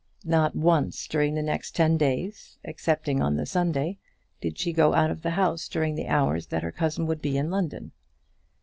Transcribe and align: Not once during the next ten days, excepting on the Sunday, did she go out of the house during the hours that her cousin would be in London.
Not 0.25 0.55
once 0.55 1.05
during 1.05 1.35
the 1.35 1.43
next 1.43 1.75
ten 1.75 1.95
days, 1.95 2.57
excepting 2.65 3.21
on 3.21 3.35
the 3.35 3.45
Sunday, 3.45 3.99
did 4.41 4.57
she 4.57 4.73
go 4.73 4.95
out 4.95 5.11
of 5.11 5.21
the 5.21 5.29
house 5.29 5.67
during 5.69 5.93
the 5.93 6.07
hours 6.07 6.47
that 6.47 6.63
her 6.63 6.71
cousin 6.71 7.05
would 7.05 7.21
be 7.21 7.37
in 7.37 7.51
London. 7.51 7.91